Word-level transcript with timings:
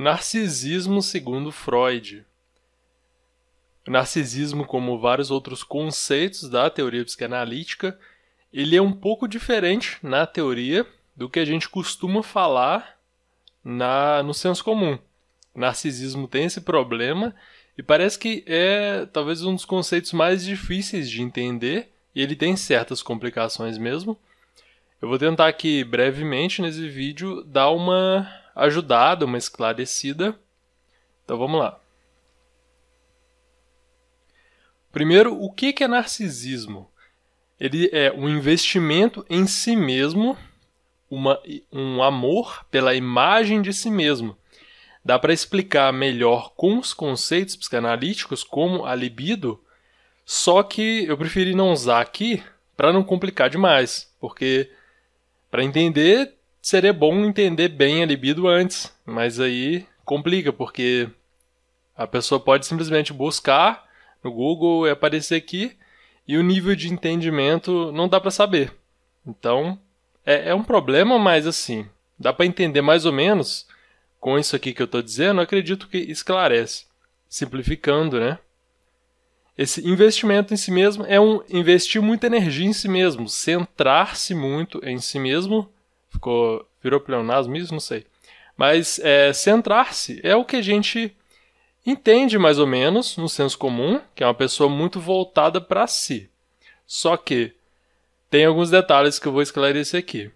narcisismo 0.00 1.02
segundo 1.02 1.52
Freud. 1.52 2.24
O 3.86 3.90
narcisismo, 3.90 4.64
como 4.64 4.98
vários 4.98 5.30
outros 5.30 5.62
conceitos 5.62 6.48
da 6.48 6.70
teoria 6.70 7.04
psicanalítica, 7.04 7.98
ele 8.52 8.76
é 8.76 8.82
um 8.82 8.92
pouco 8.92 9.28
diferente 9.28 9.98
na 10.02 10.26
teoria 10.26 10.86
do 11.14 11.28
que 11.28 11.38
a 11.38 11.44
gente 11.44 11.68
costuma 11.68 12.22
falar 12.22 12.98
na 13.62 14.22
no 14.22 14.32
senso 14.32 14.64
comum. 14.64 14.98
O 15.54 15.60
narcisismo 15.60 16.26
tem 16.26 16.44
esse 16.44 16.62
problema 16.62 17.34
e 17.76 17.82
parece 17.82 18.18
que 18.18 18.42
é 18.46 19.06
talvez 19.12 19.42
um 19.42 19.54
dos 19.54 19.66
conceitos 19.66 20.12
mais 20.12 20.44
difíceis 20.44 21.10
de 21.10 21.20
entender 21.20 21.90
e 22.14 22.22
ele 22.22 22.34
tem 22.34 22.56
certas 22.56 23.02
complicações 23.02 23.76
mesmo. 23.76 24.16
Eu 25.02 25.08
vou 25.08 25.18
tentar 25.18 25.48
aqui 25.48 25.84
brevemente 25.84 26.62
nesse 26.62 26.88
vídeo 26.88 27.42
dar 27.44 27.70
uma 27.70 28.39
ajudada, 28.54 29.24
uma 29.24 29.38
esclarecida. 29.38 30.38
Então 31.24 31.38
vamos 31.38 31.60
lá. 31.60 31.78
Primeiro, 34.92 35.40
o 35.40 35.52
que 35.52 35.74
é 35.82 35.88
narcisismo? 35.88 36.90
Ele 37.58 37.88
é 37.92 38.12
um 38.12 38.28
investimento 38.28 39.24
em 39.28 39.46
si 39.46 39.76
mesmo, 39.76 40.36
uma, 41.10 41.40
um 41.70 42.02
amor 42.02 42.64
pela 42.70 42.94
imagem 42.94 43.62
de 43.62 43.72
si 43.72 43.90
mesmo. 43.90 44.36
Dá 45.04 45.18
para 45.18 45.32
explicar 45.32 45.92
melhor 45.92 46.52
com 46.54 46.78
os 46.78 46.92
conceitos 46.92 47.56
psicanalíticos, 47.56 48.42
como 48.42 48.84
a 48.84 48.94
libido, 48.94 49.62
só 50.24 50.62
que 50.62 51.04
eu 51.06 51.16
preferi 51.16 51.54
não 51.54 51.72
usar 51.72 52.00
aqui 52.00 52.42
para 52.76 52.92
não 52.92 53.02
complicar 53.02 53.50
demais, 53.50 54.12
porque 54.20 54.70
para 55.50 55.64
entender, 55.64 56.34
seria 56.60 56.92
bom 56.92 57.24
entender 57.24 57.68
bem 57.68 58.02
a 58.02 58.06
libido 58.06 58.46
antes, 58.46 58.92
mas 59.04 59.40
aí 59.40 59.86
complica, 60.04 60.52
porque 60.52 61.08
a 61.96 62.06
pessoa 62.06 62.40
pode 62.40 62.66
simplesmente 62.66 63.12
buscar 63.12 63.88
no 64.22 64.30
Google 64.30 64.86
e 64.86 64.90
aparecer 64.90 65.36
aqui, 65.36 65.76
e 66.26 66.36
o 66.36 66.42
nível 66.42 66.74
de 66.76 66.92
entendimento 66.92 67.90
não 67.92 68.08
dá 68.08 68.20
para 68.20 68.30
saber. 68.30 68.72
Então, 69.26 69.78
é, 70.24 70.50
é, 70.50 70.54
um 70.54 70.62
problema, 70.62 71.18
mas 71.18 71.46
assim, 71.46 71.86
dá 72.18 72.32
para 72.32 72.46
entender 72.46 72.80
mais 72.80 73.04
ou 73.04 73.12
menos 73.12 73.66
com 74.18 74.38
isso 74.38 74.54
aqui 74.54 74.72
que 74.72 74.82
eu 74.82 74.86
estou 74.86 75.02
dizendo, 75.02 75.40
acredito 75.40 75.88
que 75.88 75.98
esclarece. 75.98 76.84
Simplificando, 77.28 78.18
né? 78.18 78.38
Esse 79.56 79.86
investimento 79.86 80.52
em 80.52 80.56
si 80.56 80.70
mesmo 80.70 81.04
é 81.06 81.20
um 81.20 81.42
investir 81.48 82.00
muita 82.00 82.26
energia 82.26 82.66
em 82.66 82.72
si 82.72 82.88
mesmo, 82.88 83.28
centrar-se 83.28 84.34
muito 84.34 84.80
em 84.84 84.98
si 84.98 85.18
mesmo. 85.18 85.70
Ficou 86.10 86.66
virou 86.82 87.00
pleonasmo 87.00 87.56
isso, 87.56 87.72
não 87.72 87.80
sei. 87.80 88.06
Mas 88.56 88.98
é, 88.98 89.32
centrar-se 89.32 90.20
é 90.22 90.36
o 90.36 90.44
que 90.44 90.56
a 90.56 90.62
gente 90.62 91.16
entende 91.86 92.38
mais 92.38 92.58
ou 92.58 92.66
menos 92.66 93.16
no 93.16 93.28
senso 93.28 93.56
comum, 93.56 94.00
que 94.14 94.22
é 94.22 94.26
uma 94.26 94.34
pessoa 94.34 94.68
muito 94.68 95.00
voltada 95.00 95.60
para 95.60 95.86
si. 95.86 96.28
Só 96.86 97.16
que 97.16 97.54
tem 98.28 98.44
alguns 98.44 98.70
detalhes 98.70 99.18
que 99.18 99.26
eu 99.26 99.32
vou 99.32 99.42
esclarecer 99.42 99.98
aqui. 99.98 100.30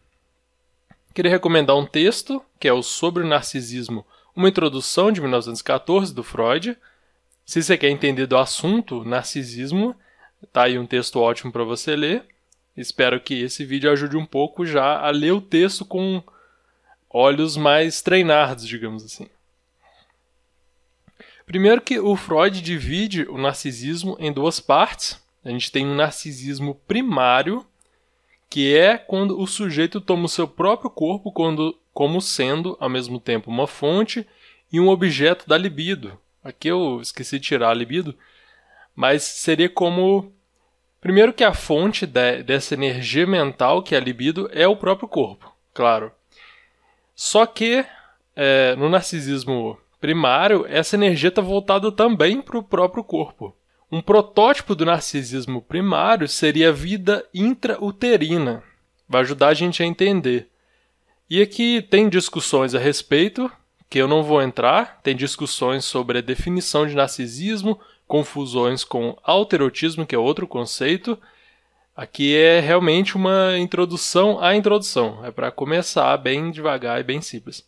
Queria 1.12 1.30
recomendar 1.30 1.76
um 1.76 1.86
texto, 1.86 2.42
que 2.58 2.66
é 2.66 2.72
o 2.72 2.82
Sobre 2.82 3.22
o 3.22 3.26
Narcisismo, 3.26 4.06
uma 4.34 4.48
introdução 4.48 5.12
de 5.12 5.20
1914 5.20 6.12
do 6.12 6.24
Freud, 6.24 6.76
se 7.44 7.62
você 7.62 7.76
quer 7.76 7.90
entender 7.90 8.26
do 8.26 8.38
assunto 8.38 9.04
narcisismo, 9.04 9.94
tá 10.50 10.64
aí 10.64 10.78
um 10.78 10.86
texto 10.86 11.20
ótimo 11.20 11.52
para 11.52 11.62
você 11.62 11.94
ler. 11.94 12.24
Espero 12.76 13.20
que 13.20 13.42
esse 13.42 13.64
vídeo 13.64 13.90
ajude 13.90 14.16
um 14.16 14.26
pouco 14.26 14.66
já 14.66 14.98
a 15.00 15.10
ler 15.10 15.32
o 15.32 15.40
texto 15.40 15.84
com 15.84 16.22
olhos 17.08 17.56
mais 17.56 18.02
treinados, 18.02 18.66
digamos 18.66 19.04
assim. 19.04 19.28
Primeiro 21.46 21.80
que 21.80 21.98
o 21.98 22.16
Freud 22.16 22.60
divide 22.60 23.22
o 23.28 23.38
narcisismo 23.38 24.16
em 24.18 24.32
duas 24.32 24.58
partes. 24.58 25.22
A 25.44 25.50
gente 25.50 25.70
tem 25.70 25.86
um 25.86 25.94
narcisismo 25.94 26.74
primário, 26.86 27.64
que 28.48 28.74
é 28.76 28.96
quando 28.96 29.38
o 29.38 29.46
sujeito 29.46 30.00
toma 30.00 30.24
o 30.24 30.28
seu 30.28 30.48
próprio 30.48 30.90
corpo 30.90 31.30
quando, 31.30 31.78
como 31.92 32.20
sendo, 32.20 32.76
ao 32.80 32.88
mesmo 32.88 33.20
tempo, 33.20 33.50
uma 33.50 33.66
fonte 33.66 34.26
e 34.72 34.80
um 34.80 34.88
objeto 34.88 35.46
da 35.46 35.56
libido, 35.56 36.18
Aqui 36.44 36.68
eu 36.68 37.00
esqueci 37.00 37.38
de 37.38 37.46
tirar 37.46 37.70
a 37.70 37.74
libido, 37.74 38.14
mas 38.94 39.22
seria 39.22 39.68
como. 39.68 40.30
Primeiro, 41.04 41.34
que 41.34 41.44
a 41.44 41.52
fonte 41.52 42.06
de, 42.06 42.42
dessa 42.42 42.72
energia 42.72 43.26
mental, 43.26 43.82
que 43.82 43.94
é 43.94 43.98
a 43.98 44.00
libido, 44.00 44.48
é 44.50 44.66
o 44.66 44.74
próprio 44.74 45.06
corpo, 45.06 45.54
claro. 45.74 46.10
Só 47.14 47.44
que 47.44 47.84
é, 48.34 48.74
no 48.76 48.88
narcisismo 48.88 49.76
primário, 50.00 50.64
essa 50.66 50.96
energia 50.96 51.28
está 51.28 51.42
voltada 51.42 51.92
também 51.92 52.40
para 52.40 52.56
o 52.56 52.62
próprio 52.62 53.04
corpo. 53.04 53.54
Um 53.92 54.00
protótipo 54.00 54.74
do 54.74 54.86
narcisismo 54.86 55.60
primário 55.60 56.26
seria 56.26 56.70
a 56.70 56.72
vida 56.72 57.22
intrauterina. 57.34 58.62
Vai 59.06 59.20
ajudar 59.20 59.48
a 59.48 59.54
gente 59.54 59.82
a 59.82 59.86
entender. 59.86 60.48
E 61.28 61.42
aqui 61.42 61.82
tem 61.82 62.08
discussões 62.08 62.74
a 62.74 62.78
respeito, 62.78 63.52
que 63.90 63.98
eu 63.98 64.08
não 64.08 64.22
vou 64.22 64.40
entrar, 64.40 65.02
tem 65.02 65.14
discussões 65.14 65.84
sobre 65.84 66.16
a 66.16 66.22
definição 66.22 66.86
de 66.86 66.94
narcisismo, 66.94 67.78
confusões 68.06 68.84
com 68.84 69.16
alterotismo, 69.22 70.06
que 70.06 70.14
é 70.14 70.18
outro 70.18 70.46
conceito. 70.46 71.18
Aqui 71.96 72.36
é 72.36 72.60
realmente 72.60 73.16
uma 73.16 73.56
introdução 73.58 74.42
à 74.42 74.54
introdução, 74.56 75.24
é 75.24 75.30
para 75.30 75.50
começar 75.50 76.16
bem 76.16 76.50
devagar 76.50 77.00
e 77.00 77.04
bem 77.04 77.20
simples. 77.20 77.64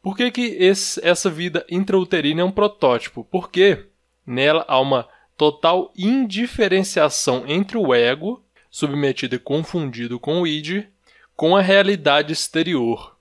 Por 0.00 0.16
que, 0.16 0.30
que 0.30 0.42
esse, 0.60 1.04
essa 1.04 1.28
vida 1.28 1.66
intrauterina 1.68 2.40
é 2.40 2.44
um 2.44 2.52
protótipo? 2.52 3.26
Porque 3.30 3.86
nela 4.24 4.64
há 4.68 4.80
uma 4.80 5.08
total 5.36 5.92
indiferenciação 5.96 7.44
entre 7.46 7.76
o 7.76 7.92
ego, 7.92 8.42
submetido 8.70 9.34
e 9.34 9.38
confundido 9.38 10.20
com 10.20 10.42
o 10.42 10.46
id, 10.46 10.86
com 11.34 11.56
a 11.56 11.60
realidade 11.60 12.32
exterior. 12.32 13.16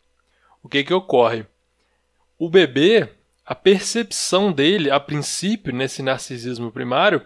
O 0.62 0.70
que, 0.70 0.84
que 0.84 0.94
ocorre? 0.94 1.46
O 2.38 2.50
bebê, 2.50 3.10
a 3.48 3.56
percepção 3.56 4.52
dele, 4.52 4.92
a 4.92 5.00
princípio, 5.00 5.74
nesse 5.74 6.04
narcisismo 6.04 6.70
primário, 6.70 7.26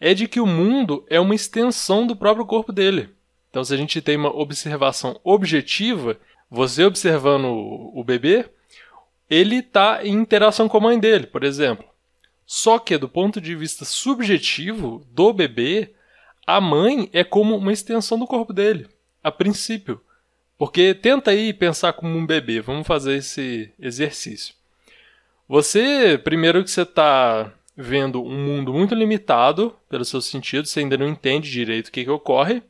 é 0.00 0.12
de 0.12 0.26
que 0.26 0.40
o 0.40 0.46
mundo 0.46 1.06
é 1.08 1.20
uma 1.20 1.32
extensão 1.32 2.04
do 2.08 2.16
próprio 2.16 2.44
corpo 2.44 2.72
dele. 2.72 3.10
Então, 3.48 3.62
se 3.62 3.72
a 3.72 3.76
gente 3.76 4.00
tem 4.00 4.16
uma 4.16 4.34
observação 4.34 5.20
objetiva, 5.22 6.18
você 6.50 6.84
observando 6.84 7.44
o 7.46 8.02
bebê, 8.02 8.50
ele 9.28 9.58
está 9.58 10.04
em 10.04 10.12
interação 10.12 10.68
com 10.68 10.78
a 10.78 10.80
mãe 10.80 10.98
dele, 10.98 11.28
por 11.28 11.44
exemplo. 11.44 11.84
Só 12.44 12.80
que, 12.80 12.98
do 12.98 13.08
ponto 13.08 13.40
de 13.40 13.54
vista 13.54 13.84
subjetivo 13.84 15.06
do 15.12 15.32
bebê, 15.32 15.94
a 16.44 16.60
mãe 16.60 17.08
é 17.12 17.22
como 17.22 17.56
uma 17.56 17.72
extensão 17.72 18.18
do 18.18 18.26
corpo 18.26 18.52
dele, 18.52 18.88
a 19.22 19.30
princípio. 19.30 20.00
Porque 20.58 20.94
tenta 20.94 21.30
aí 21.30 21.52
pensar 21.52 21.92
como 21.92 22.18
um 22.18 22.26
bebê. 22.26 22.60
Vamos 22.60 22.88
fazer 22.88 23.18
esse 23.18 23.72
exercício. 23.78 24.58
Você, 25.50 26.16
primeiro 26.16 26.62
que 26.62 26.70
você 26.70 26.82
está 26.82 27.52
vendo 27.76 28.22
um 28.22 28.38
mundo 28.38 28.72
muito 28.72 28.94
limitado 28.94 29.74
pelos 29.88 30.08
seus 30.08 30.26
sentidos, 30.26 30.70
você 30.70 30.78
ainda 30.78 30.96
não 30.96 31.08
entende 31.08 31.50
direito 31.50 31.88
o 31.88 31.90
que, 31.90 32.04
que 32.04 32.10
ocorre. 32.10 32.62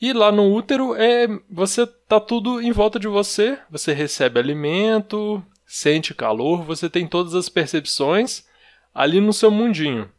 E 0.00 0.12
lá 0.12 0.32
no 0.32 0.52
útero 0.52 0.96
é 0.96 1.28
você 1.48 1.86
tá 1.86 2.18
tudo 2.18 2.60
em 2.60 2.72
volta 2.72 2.98
de 2.98 3.06
você, 3.06 3.56
você 3.70 3.92
recebe 3.92 4.40
alimento, 4.40 5.40
sente 5.64 6.12
calor, 6.12 6.64
você 6.64 6.90
tem 6.90 7.06
todas 7.06 7.32
as 7.32 7.48
percepções 7.48 8.44
ali 8.92 9.20
no 9.20 9.32
seu 9.32 9.52
mundinho. 9.52 10.10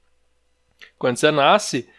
Quando 0.97 1.17
você 1.17 1.29
nasce, 1.29 1.89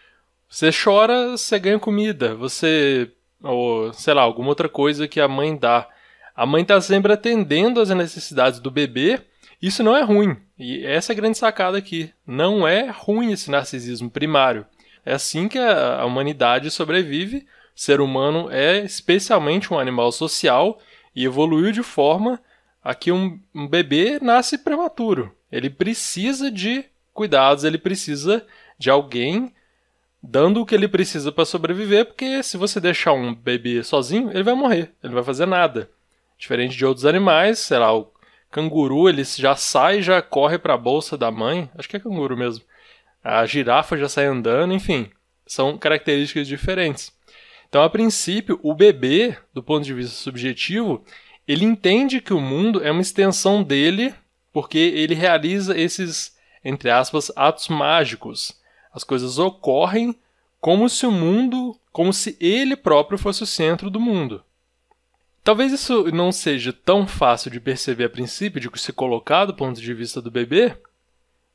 você 0.49 0.71
chora, 0.73 1.33
você 1.33 1.59
ganha 1.59 1.79
comida, 1.79 2.35
você 2.35 3.13
ou 3.43 3.93
sei 3.93 4.15
lá, 4.15 4.23
alguma 4.23 4.49
outra 4.49 4.71
coisa 4.71 5.07
que 5.07 5.21
a 5.21 5.29
mãe 5.29 5.55
dá. 5.55 5.87
A 6.35 6.47
mãe 6.47 6.63
está 6.63 6.81
sempre 6.81 7.13
atendendo 7.13 7.79
às 7.79 7.91
necessidades 7.91 8.59
do 8.59 8.71
bebê. 8.71 9.21
Isso 9.61 9.83
não 9.83 9.97
é 9.97 10.03
ruim. 10.03 10.37
E 10.59 10.85
essa 10.85 11.13
é 11.13 11.15
a 11.15 11.17
grande 11.17 11.39
sacada 11.39 11.79
aqui. 11.79 12.13
Não 12.27 12.67
é 12.67 12.91
ruim 12.91 13.33
esse 13.33 13.51
narcisismo 13.51 14.11
primário. 14.11 14.67
É 15.05 15.15
assim 15.15 15.49
que 15.49 15.59
a 15.59 16.05
humanidade 16.05 16.71
sobrevive. 16.71 17.47
O 17.75 17.81
ser 17.81 18.01
humano 18.01 18.51
é 18.51 18.79
especialmente 18.85 19.73
um 19.73 19.79
animal 19.79 20.11
social 20.11 20.79
e 21.15 21.25
evoluiu 21.25 21.73
de 21.73 21.83
forma 21.83 22.41
a 22.83 22.95
que 22.95 23.11
um, 23.11 23.41
bebê 23.69 24.19
nasce 24.21 24.59
prematuro. 24.59 25.35
Ele 25.51 25.71
precisa 25.71 26.51
de 26.51 26.85
cuidados, 27.13 27.65
ele 27.65 27.79
precisa 27.79 28.47
de 28.79 28.91
alguém 28.91 29.53
dando 30.23 30.61
o 30.61 30.67
que 30.67 30.75
ele 30.75 30.89
precisa 30.89 31.31
para 31.31 31.45
sobreviver, 31.45 32.07
porque 32.07 32.43
se 32.43 32.57
você 32.57 32.81
deixar 32.81 33.13
um 33.13 33.35
bebê 33.35 33.83
sozinho, 33.83 34.31
ele 34.31 34.43
vai 34.43 34.55
morrer, 34.55 34.93
ele 35.03 35.13
não 35.13 35.15
vai 35.15 35.23
fazer 35.25 35.47
nada. 35.47 35.91
Diferente 36.39 36.77
de 36.77 36.85
outros 36.85 37.07
animais, 37.07 37.59
sei 37.61 37.79
lá, 37.79 37.93
o 37.93 38.11
canguru, 38.57 39.07
ele 39.07 39.23
já 39.23 39.55
sai, 39.55 40.01
já 40.01 40.23
corre 40.23 40.57
para 40.57 40.73
a 40.73 40.79
bolsa 40.79 41.19
da 41.19 41.31
mãe, 41.31 41.69
acho 41.77 41.87
que 41.87 41.99
é 41.99 42.01
canguru 42.01 42.35
mesmo. 42.35 42.65
A 43.23 43.45
girafa 43.45 43.99
já 43.99 44.09
sai 44.09 44.25
andando, 44.25 44.73
enfim, 44.73 45.11
são 45.47 45.77
características 45.77 46.49
diferentes. 46.49 47.13
Então, 47.69 47.83
a 47.83 47.91
princípio, 47.91 48.59
o 48.63 48.73
bebê, 48.73 49.37
do 49.53 49.63
ponto 49.63 49.85
de 49.85 49.93
vista 49.93 50.17
subjetivo, 50.17 51.05
ele 51.47 51.67
entende 51.67 52.19
que 52.19 52.33
o 52.33 52.41
mundo 52.41 52.83
é 52.83 52.91
uma 52.91 53.03
extensão 53.03 53.63
dele 53.63 54.15
porque 54.55 54.79
ele 54.79 55.15
realiza 55.15 55.79
esses, 55.79 56.35
entre 56.65 56.89
aspas, 56.89 57.31
atos 57.37 57.69
mágicos. 57.69 58.59
As 58.91 59.05
coisas 59.05 59.39
ocorrem 59.39 60.17
como 60.63 60.89
se 60.89 61.05
o 61.05 61.13
mundo, 61.13 61.79
como 61.93 62.11
se 62.11 62.39
ele 62.41 62.75
próprio 62.75 63.19
fosse 63.19 63.43
o 63.43 63.47
centro 63.47 63.91
do 63.91 64.01
mundo. 64.01 64.43
Talvez 65.47 65.73
isso 65.73 66.11
não 66.13 66.33
seja 66.33 66.73
tão 66.73 67.07
fácil 67.07 67.53
de 67.53 67.61
perceber 67.61 68.03
a 68.03 68.11
princípio, 68.11 68.61
de 68.61 68.69
se 68.81 68.93
colocar 68.93 69.45
do 69.45 69.55
ponto 69.55 69.81
de 69.81 69.95
vista 69.95 70.21
do 70.21 70.29
bebê, 70.29 70.77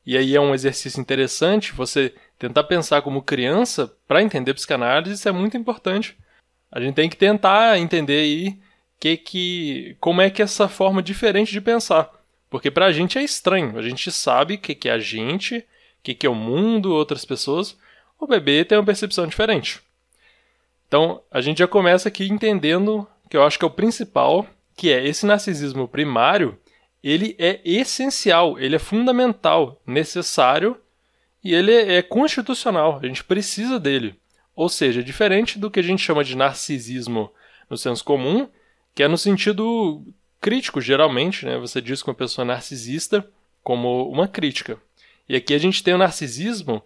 e 0.06 0.16
aí 0.16 0.34
é 0.34 0.40
um 0.40 0.54
exercício 0.54 0.98
interessante 0.98 1.74
você 1.74 2.14
tentar 2.38 2.64
pensar 2.64 3.02
como 3.02 3.20
criança 3.20 3.94
para 4.08 4.22
entender 4.22 4.54
psicanálise, 4.54 5.16
isso 5.16 5.28
é 5.28 5.32
muito 5.32 5.58
importante. 5.58 6.16
A 6.70 6.80
gente 6.80 6.94
tem 6.94 7.10
que 7.10 7.18
tentar 7.18 7.78
entender 7.78 8.20
aí 8.20 8.58
que 8.98 9.18
que 9.18 9.96
como 10.00 10.22
é 10.22 10.30
que 10.30 10.40
essa 10.40 10.68
forma 10.68 11.02
diferente 11.02 11.52
de 11.52 11.60
pensar, 11.60 12.10
porque 12.48 12.70
para 12.70 12.86
a 12.86 12.92
gente 12.92 13.18
é 13.18 13.22
estranho. 13.22 13.78
A 13.78 13.82
gente 13.82 14.10
sabe 14.10 14.54
o 14.54 14.58
que 14.58 14.74
que 14.74 14.88
é 14.88 14.92
a 14.92 14.98
gente, 14.98 15.58
o 15.58 15.64
que 16.02 16.14
que 16.14 16.26
é 16.26 16.30
o 16.30 16.34
mundo, 16.34 16.94
outras 16.94 17.26
pessoas. 17.26 17.76
O 18.18 18.26
bebê 18.26 18.64
tem 18.64 18.78
uma 18.78 18.86
percepção 18.86 19.26
diferente. 19.26 19.82
Então, 20.88 21.20
a 21.30 21.42
gente 21.42 21.58
já 21.58 21.68
começa 21.68 22.08
aqui 22.08 22.26
entendendo 22.26 23.06
que 23.32 23.36
eu 23.38 23.44
acho 23.44 23.58
que 23.58 23.64
é 23.64 23.66
o 23.66 23.70
principal, 23.70 24.46
que 24.76 24.92
é 24.92 25.08
esse 25.08 25.24
narcisismo 25.24 25.88
primário, 25.88 26.58
ele 27.02 27.34
é 27.38 27.62
essencial, 27.64 28.58
ele 28.58 28.76
é 28.76 28.78
fundamental, 28.78 29.80
necessário 29.86 30.76
e 31.42 31.54
ele 31.54 31.72
é 31.72 32.02
constitucional. 32.02 33.00
A 33.02 33.06
gente 33.06 33.24
precisa 33.24 33.80
dele. 33.80 34.20
Ou 34.54 34.68
seja, 34.68 35.02
diferente 35.02 35.58
do 35.58 35.70
que 35.70 35.80
a 35.80 35.82
gente 35.82 36.02
chama 36.02 36.22
de 36.22 36.36
narcisismo 36.36 37.32
no 37.70 37.78
senso 37.78 38.04
comum, 38.04 38.46
que 38.94 39.02
é 39.02 39.08
no 39.08 39.16
sentido 39.16 40.04
crítico, 40.38 40.78
geralmente, 40.78 41.46
né? 41.46 41.56
Você 41.56 41.80
diz 41.80 42.02
que 42.02 42.10
uma 42.10 42.14
pessoa 42.14 42.44
é 42.44 42.48
narcisista 42.48 43.26
como 43.62 44.10
uma 44.10 44.28
crítica. 44.28 44.76
E 45.26 45.34
aqui 45.34 45.54
a 45.54 45.58
gente 45.58 45.82
tem 45.82 45.94
o 45.94 45.98
narcisismo, 45.98 46.82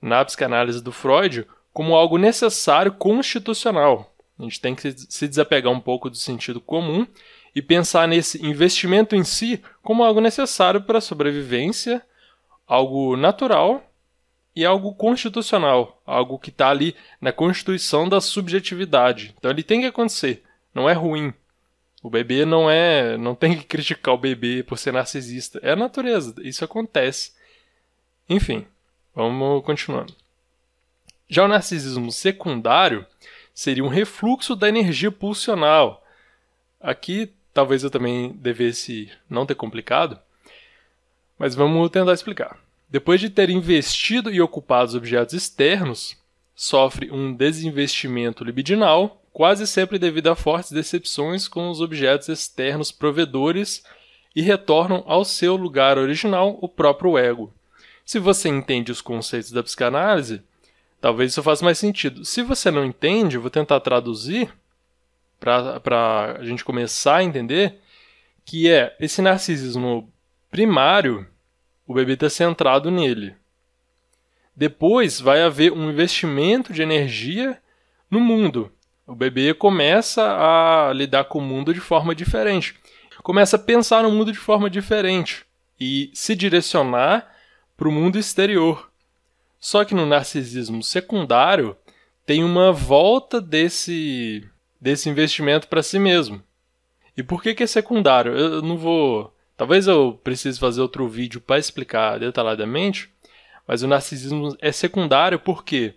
na 0.00 0.24
psicanálise 0.24 0.82
do 0.82 0.92
Freud, 0.92 1.46
como 1.74 1.94
algo 1.94 2.16
necessário 2.16 2.90
constitucional. 2.92 4.09
A 4.40 4.44
gente 4.44 4.60
tem 4.60 4.74
que 4.74 4.90
se 4.90 5.28
desapegar 5.28 5.70
um 5.70 5.80
pouco 5.80 6.08
do 6.08 6.16
sentido 6.16 6.60
comum 6.60 7.06
e 7.54 7.60
pensar 7.60 8.08
nesse 8.08 8.44
investimento 8.44 9.14
em 9.14 9.22
si 9.22 9.62
como 9.82 10.02
algo 10.02 10.20
necessário 10.20 10.80
para 10.80 10.98
a 10.98 11.02
sobrevivência, 11.02 12.02
algo 12.66 13.16
natural 13.16 13.84
e 14.56 14.64
algo 14.64 14.94
constitucional, 14.94 16.00
algo 16.06 16.38
que 16.38 16.50
está 16.50 16.70
ali 16.70 16.96
na 17.20 17.32
constituição 17.32 18.08
da 18.08 18.20
subjetividade. 18.20 19.34
Então 19.38 19.50
ele 19.50 19.62
tem 19.62 19.80
que 19.80 19.86
acontecer, 19.86 20.42
não 20.74 20.88
é 20.88 20.92
ruim. 20.92 21.34
O 22.02 22.08
bebê 22.08 22.46
não 22.46 22.70
é, 22.70 23.18
não 23.18 23.34
tem 23.34 23.58
que 23.58 23.64
criticar 23.64 24.14
o 24.14 24.18
bebê 24.18 24.62
por 24.62 24.78
ser 24.78 24.92
narcisista, 24.92 25.60
é 25.62 25.72
a 25.72 25.76
natureza, 25.76 26.34
isso 26.38 26.64
acontece. 26.64 27.32
Enfim, 28.26 28.66
vamos 29.14 29.62
continuando. 29.64 30.14
Já 31.28 31.44
o 31.44 31.48
narcisismo 31.48 32.10
secundário 32.10 33.06
seria 33.60 33.84
um 33.84 33.88
refluxo 33.88 34.56
da 34.56 34.70
energia 34.70 35.12
pulsional. 35.12 36.02
Aqui 36.80 37.30
talvez 37.52 37.84
eu 37.84 37.90
também 37.90 38.32
devesse 38.32 39.12
não 39.28 39.44
ter 39.44 39.54
complicado, 39.54 40.18
mas 41.38 41.54
vamos 41.54 41.90
tentar 41.90 42.14
explicar. 42.14 42.58
Depois 42.88 43.20
de 43.20 43.28
ter 43.28 43.50
investido 43.50 44.32
e 44.32 44.40
ocupado 44.40 44.88
os 44.88 44.94
objetos 44.94 45.34
externos, 45.34 46.16
sofre 46.54 47.10
um 47.10 47.34
desinvestimento 47.34 48.44
libidinal, 48.44 49.22
quase 49.30 49.66
sempre 49.66 49.98
devido 49.98 50.28
a 50.28 50.34
fortes 50.34 50.72
decepções 50.72 51.46
com 51.46 51.68
os 51.68 51.82
objetos 51.82 52.30
externos 52.30 52.90
provedores 52.90 53.84
e 54.34 54.40
retornam 54.40 55.04
ao 55.06 55.22
seu 55.22 55.54
lugar 55.54 55.98
original, 55.98 56.58
o 56.62 56.68
próprio 56.68 57.18
ego. 57.18 57.52
Se 58.06 58.18
você 58.18 58.48
entende 58.48 58.90
os 58.90 59.02
conceitos 59.02 59.52
da 59.52 59.62
psicanálise, 59.62 60.42
Talvez 61.00 61.32
isso 61.32 61.42
faça 61.42 61.64
mais 61.64 61.78
sentido. 61.78 62.24
Se 62.24 62.42
você 62.42 62.70
não 62.70 62.84
entende, 62.84 63.38
vou 63.38 63.50
tentar 63.50 63.80
traduzir 63.80 64.52
para 65.38 66.36
a 66.38 66.44
gente 66.44 66.64
começar 66.64 67.16
a 67.16 67.24
entender 67.24 67.80
que 68.44 68.70
é 68.70 68.94
esse 69.00 69.22
narcisismo 69.22 70.12
primário, 70.50 71.26
o 71.86 71.94
bebê 71.94 72.12
está 72.12 72.28
centrado 72.28 72.90
nele. 72.90 73.34
Depois 74.54 75.20
vai 75.20 75.42
haver 75.42 75.72
um 75.72 75.88
investimento 75.90 76.72
de 76.72 76.82
energia 76.82 77.58
no 78.10 78.20
mundo. 78.20 78.70
O 79.06 79.14
bebê 79.14 79.54
começa 79.54 80.22
a 80.22 80.92
lidar 80.92 81.24
com 81.24 81.38
o 81.38 81.42
mundo 81.42 81.72
de 81.72 81.80
forma 81.80 82.14
diferente. 82.14 82.74
Começa 83.22 83.56
a 83.56 83.58
pensar 83.58 84.02
no 84.02 84.10
mundo 84.10 84.32
de 84.32 84.38
forma 84.38 84.68
diferente 84.68 85.46
e 85.78 86.10
se 86.12 86.36
direcionar 86.36 87.26
para 87.76 87.88
o 87.88 87.92
mundo 87.92 88.18
exterior. 88.18 88.89
Só 89.60 89.84
que 89.84 89.94
no 89.94 90.06
narcisismo 90.06 90.82
secundário 90.82 91.76
tem 92.24 92.42
uma 92.42 92.72
volta 92.72 93.40
desse, 93.40 94.48
desse 94.80 95.10
investimento 95.10 95.68
para 95.68 95.82
si 95.82 95.98
mesmo. 95.98 96.42
E 97.16 97.22
por 97.22 97.42
que, 97.42 97.54
que 97.54 97.62
é 97.62 97.66
secundário? 97.66 98.32
Eu 98.32 98.62
não 98.62 98.78
vou. 98.78 99.34
Talvez 99.56 99.86
eu 99.86 100.18
precise 100.24 100.58
fazer 100.58 100.80
outro 100.80 101.06
vídeo 101.06 101.40
para 101.40 101.58
explicar 101.58 102.18
detalhadamente, 102.18 103.10
mas 103.66 103.82
o 103.82 103.88
narcisismo 103.88 104.56
é 104.60 104.72
secundário 104.72 105.38
porque 105.38 105.94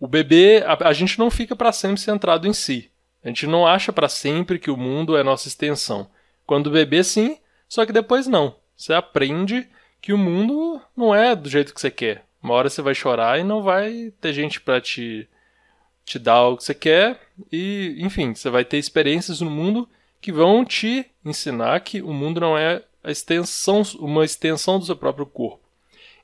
o 0.00 0.08
bebê, 0.08 0.64
a, 0.66 0.88
a 0.88 0.92
gente 0.94 1.18
não 1.18 1.30
fica 1.30 1.54
para 1.54 1.72
sempre 1.72 2.00
centrado 2.00 2.48
em 2.48 2.52
si. 2.54 2.90
A 3.22 3.28
gente 3.28 3.46
não 3.46 3.66
acha 3.66 3.92
para 3.92 4.08
sempre 4.08 4.58
que 4.58 4.70
o 4.70 4.76
mundo 4.76 5.16
é 5.16 5.22
nossa 5.22 5.48
extensão. 5.48 6.08
Quando 6.46 6.68
o 6.68 6.70
bebê, 6.70 7.04
sim, 7.04 7.38
só 7.68 7.84
que 7.84 7.92
depois 7.92 8.26
não. 8.26 8.56
Você 8.76 8.92
aprende 8.92 9.68
que 10.00 10.12
o 10.12 10.18
mundo 10.18 10.80
não 10.96 11.14
é 11.14 11.34
do 11.34 11.48
jeito 11.48 11.74
que 11.74 11.80
você 11.80 11.90
quer. 11.90 12.24
Uma 12.44 12.52
hora 12.52 12.68
você 12.68 12.82
vai 12.82 12.94
chorar 12.94 13.40
e 13.40 13.42
não 13.42 13.62
vai 13.62 14.12
ter 14.20 14.34
gente 14.34 14.60
para 14.60 14.78
te, 14.78 15.26
te 16.04 16.18
dar 16.18 16.48
o 16.48 16.58
que 16.58 16.64
você 16.64 16.74
quer. 16.74 17.18
E, 17.50 17.96
enfim, 18.00 18.34
você 18.34 18.50
vai 18.50 18.66
ter 18.66 18.76
experiências 18.76 19.40
no 19.40 19.50
mundo 19.50 19.88
que 20.20 20.30
vão 20.30 20.62
te 20.62 21.06
ensinar 21.24 21.80
que 21.80 22.02
o 22.02 22.12
mundo 22.12 22.42
não 22.42 22.56
é 22.56 22.82
a 23.02 23.10
extensão, 23.10 23.80
uma 23.98 24.26
extensão 24.26 24.78
do 24.78 24.84
seu 24.84 24.94
próprio 24.94 25.24
corpo. 25.24 25.64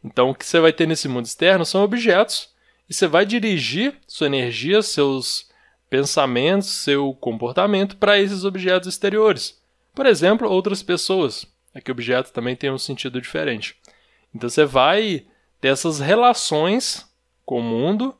Então, 0.05 0.29
o 0.29 0.35
que 0.35 0.45
você 0.45 0.61
vai 0.61 0.75
ter 0.75 0.87
nesse 0.87 1.09
mundo 1.09 1.25
externo 1.25 1.65
são 1.65 1.83
objetos 1.83 2.51
e 2.87 2.93
você 2.93 3.07
vai 3.07 3.25
dirigir 3.25 3.95
sua 4.07 4.27
energia, 4.27 4.83
seus 4.83 5.49
pensamentos, 5.89 6.69
seu 6.69 7.15
comportamento 7.15 7.97
para 7.97 8.21
esses 8.21 8.45
objetos 8.45 8.91
exteriores. 8.91 9.59
Por 9.95 10.05
exemplo, 10.05 10.50
outras 10.50 10.83
pessoas. 10.83 11.47
Aqui, 11.75 11.91
objeto 11.91 12.31
também 12.31 12.55
tem 12.55 12.71
um 12.71 12.77
sentido 12.77 13.23
diferente. 13.23 13.75
Então, 14.35 14.50
você 14.50 14.67
vai 14.67 15.25
dessas 15.61 15.99
relações 16.00 17.07
com 17.45 17.61
o 17.61 17.62
mundo. 17.62 18.14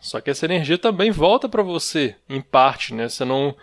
Só 0.00 0.20
que 0.20 0.30
essa 0.30 0.44
energia 0.46 0.78
também 0.78 1.10
volta 1.10 1.48
para 1.48 1.62
você, 1.62 2.16
em 2.28 2.40
parte, 2.40 2.94
né? 2.94 3.08
Você 3.08 3.24
não 3.24 3.54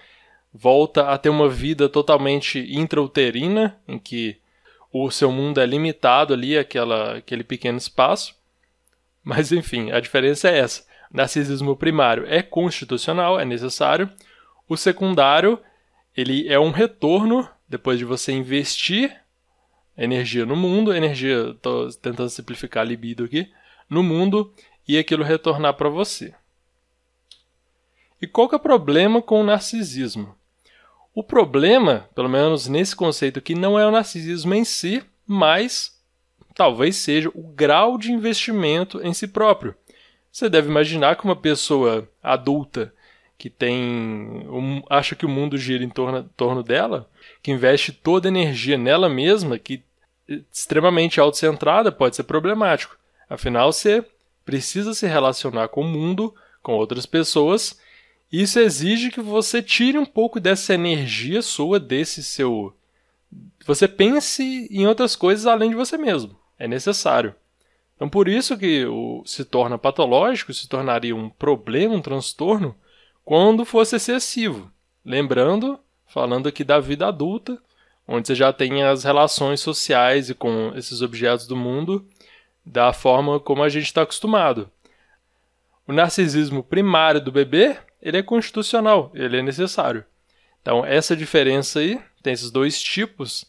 volta 0.53 1.09
a 1.09 1.17
ter 1.17 1.29
uma 1.29 1.50
vida 1.50 1.88
totalmente 1.88 2.59
intrauterina, 2.69 3.79
em 3.88 3.97
que 3.97 4.38
o 4.91 5.09
seu 5.12 5.31
mundo 5.31 5.59
é 5.59 5.65
limitado 5.65 6.33
ali, 6.33 6.57
aquela, 6.57 7.17
aquele 7.17 7.43
pequeno 7.43 7.77
espaço. 7.77 8.36
Mas 9.24 9.51
enfim, 9.51 9.91
a 9.91 10.00
diferença 10.00 10.50
é 10.50 10.59
essa. 10.59 10.86
Narcisismo 11.12 11.75
primário 11.75 12.25
é 12.27 12.41
constitucional, 12.41 13.39
é 13.39 13.45
necessário. 13.45 14.09
O 14.67 14.75
secundário, 14.75 15.59
ele 16.15 16.47
é 16.47 16.59
um 16.59 16.71
retorno 16.71 17.47
depois 17.67 17.97
de 17.97 18.05
você 18.05 18.31
investir 18.31 19.15
energia 19.97 20.45
no 20.45 20.55
mundo, 20.55 20.93
energia, 20.93 21.49
estou 21.49 21.89
tentando 21.93 22.29
simplificar 22.29 22.83
a 22.83 22.87
libido 22.87 23.23
aqui, 23.23 23.51
no 23.89 24.03
mundo 24.03 24.53
e 24.87 24.97
aquilo 24.97 25.23
retornar 25.23 25.73
para 25.73 25.89
você. 25.89 26.33
E 28.21 28.27
qual 28.27 28.47
que 28.47 28.55
é 28.55 28.57
o 28.57 28.61
problema 28.61 29.21
com 29.21 29.41
o 29.41 29.43
narcisismo? 29.43 30.35
O 31.13 31.23
problema, 31.23 32.09
pelo 32.13 32.29
menos 32.29 32.67
nesse 32.67 32.95
conceito 32.95 33.39
aqui, 33.39 33.55
não 33.55 33.79
é 33.79 33.87
o 33.87 33.91
narcisismo 33.91 34.53
em 34.53 34.63
si, 34.63 35.03
mas 35.25 35.99
talvez 36.53 36.95
seja 36.95 37.29
o 37.33 37.43
grau 37.43 37.97
de 37.97 38.11
investimento 38.11 39.01
em 39.03 39.13
si 39.13 39.27
próprio. 39.27 39.75
Você 40.31 40.49
deve 40.49 40.69
imaginar 40.69 41.15
que 41.15 41.25
uma 41.25 41.35
pessoa 41.35 42.07
adulta 42.21 42.93
que 43.37 43.49
tem 43.49 43.77
um, 44.49 44.81
acha 44.89 45.15
que 45.15 45.25
o 45.25 45.29
mundo 45.29 45.57
gira 45.57 45.83
em 45.83 45.89
torno, 45.89 46.23
torno 46.35 46.63
dela, 46.63 47.07
que 47.41 47.51
investe 47.51 47.91
toda 47.91 48.27
a 48.27 48.31
energia 48.31 48.77
nela 48.77 49.07
mesma, 49.07 49.59
que 49.59 49.83
extremamente 50.27 51.19
autocentrada 51.19 51.91
pode 51.91 52.15
ser 52.15 52.24
problemático. 52.24 52.98
Afinal, 53.29 53.72
você 53.72 54.05
precisa 54.46 54.93
se 54.93 55.07
relacionar 55.07 55.67
com 55.67 55.81
o 55.81 55.88
mundo, 55.88 56.34
com 56.62 56.74
outras 56.74 57.05
pessoas, 57.05 57.79
isso 58.31 58.60
exige 58.60 59.10
que 59.10 59.22
você 59.22 59.62
tire 59.62 59.98
um 59.98 60.05
pouco 60.05 60.39
dessa 60.39 60.74
energia 60.74 61.41
sua, 61.41 61.79
desse 61.79 62.24
seu. 62.24 62.75
Você 63.65 63.88
pense 63.88 64.67
em 64.69 64.86
outras 64.86 65.15
coisas 65.15 65.46
além 65.46 65.69
de 65.69 65.75
você 65.75 65.98
mesmo. 65.98 66.38
É 66.60 66.67
necessário. 66.67 67.34
Então, 67.96 68.10
por 68.10 68.27
isso 68.27 68.57
que 68.57 68.86
se 69.25 69.43
torna 69.46 69.77
patológico, 69.77 70.53
se 70.53 70.67
tornaria 70.67 71.15
um 71.15 71.29
problema, 71.29 71.96
um 71.96 72.01
transtorno, 72.01 72.75
quando 73.24 73.65
fosse 73.65 73.96
excessivo. 73.96 74.72
Lembrando, 75.03 75.79
falando 76.05 76.48
aqui 76.48 76.63
da 76.63 76.79
vida 76.79 77.07
adulta, 77.07 77.57
onde 78.07 78.27
você 78.27 78.35
já 78.35 78.53
tem 78.53 78.83
as 78.83 79.03
relações 79.03 79.59
sociais 79.59 80.29
e 80.29 80.33
com 80.33 80.71
esses 80.75 81.01
objetos 81.01 81.45
do 81.45 81.55
mundo 81.55 82.07
da 82.65 82.93
forma 82.93 83.39
como 83.39 83.63
a 83.63 83.69
gente 83.69 83.85
está 83.85 84.03
acostumado. 84.03 84.69
O 85.87 85.93
narcisismo 85.93 86.63
primário 86.63 87.21
do 87.21 87.31
bebê, 87.31 87.77
ele 88.01 88.17
é 88.17 88.23
constitucional, 88.23 89.11
ele 89.13 89.37
é 89.37 89.41
necessário. 89.41 90.03
Então, 90.61 90.85
essa 90.85 91.15
diferença 91.15 91.79
aí, 91.79 91.99
tem 92.21 92.33
esses 92.33 92.51
dois 92.51 92.81
tipos, 92.81 93.45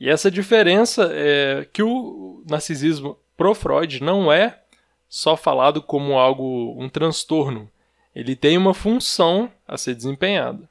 e 0.00 0.10
essa 0.10 0.30
diferença 0.30 1.08
é 1.12 1.66
que 1.72 1.82
o 1.82 2.42
narcisismo 2.48 3.18
pro 3.36 3.54
Freud 3.54 4.02
não 4.02 4.32
é 4.32 4.60
só 5.08 5.36
falado 5.36 5.80
como 5.80 6.18
algo, 6.18 6.74
um 6.78 6.88
transtorno. 6.88 7.70
Ele 8.14 8.34
tem 8.34 8.58
uma 8.58 8.74
função 8.74 9.50
a 9.66 9.78
ser 9.78 9.94
desempenhada. 9.94 10.68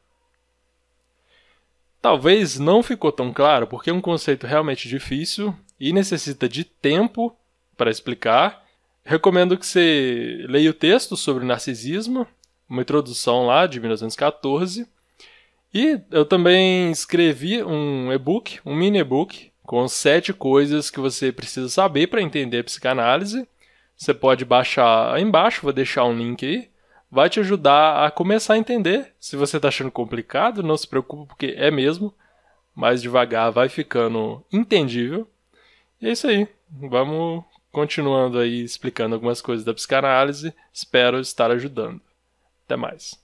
Talvez 2.06 2.60
não 2.60 2.84
ficou 2.84 3.12
tão 3.12 3.34
claro, 3.34 3.66
porque 3.66 3.90
é 3.90 3.94
um 3.94 4.00
conceito 4.00 4.46
realmente 4.46 4.88
difícil 4.88 5.56
e 5.80 5.92
necessita 5.92 6.48
de 6.48 6.64
tempo 6.64 7.36
para 7.76 7.90
explicar. 7.90 8.64
Recomendo 9.04 9.58
que 9.58 9.66
você 9.66 10.46
leia 10.48 10.70
o 10.70 10.74
texto 10.74 11.18
sobre 11.18 11.44
o 11.44 11.48
narcisismo, 11.48 12.28
uma 12.70 12.84
introdução 12.84 13.48
lá 13.48 13.66
de 13.66 13.80
1914. 13.80 14.88
E 15.74 16.00
eu 16.12 16.24
também 16.26 16.92
escrevi 16.92 17.64
um 17.64 18.14
e-book, 18.14 18.60
um 18.64 18.76
mini 18.76 19.00
e-book, 19.00 19.52
com 19.64 19.88
sete 19.88 20.32
coisas 20.32 20.92
que 20.92 21.00
você 21.00 21.32
precisa 21.32 21.70
saber 21.70 22.06
para 22.06 22.22
entender 22.22 22.60
a 22.60 22.64
psicanálise. 22.64 23.48
Você 23.98 24.14
pode 24.14 24.46
baixar 24.46 25.12
aí 25.16 25.24
embaixo, 25.24 25.64
vou 25.64 25.74
deixar 25.74 26.06
um 26.06 26.16
link 26.16 26.46
aí. 26.46 26.70
Vai 27.16 27.30
te 27.30 27.40
ajudar 27.40 28.06
a 28.06 28.12
começar 28.12 28.56
a 28.56 28.58
entender. 28.58 29.14
Se 29.22 29.38
você 29.38 29.56
está 29.56 29.70
achando 29.70 29.90
complicado, 29.90 30.62
não 30.62 30.76
se 30.76 30.86
preocupe, 30.86 31.30
porque 31.30 31.56
é 31.58 31.72
mesmo. 31.72 32.14
Mais 32.76 33.02
devagar 33.02 33.54
vai 33.54 33.70
ficando 33.70 34.44
entendível. 34.52 35.26
E 36.02 36.10
é 36.10 36.12
isso 36.12 36.28
aí. 36.28 36.46
Vamos 36.70 37.46
continuando 37.72 38.38
aí 38.38 38.62
explicando 38.62 39.16
algumas 39.16 39.42
coisas 39.42 39.64
da 39.64 39.74
psicanálise. 39.74 40.54
Espero 40.74 41.18
estar 41.18 41.50
ajudando. 41.52 42.02
Até 42.66 42.76
mais. 42.76 43.18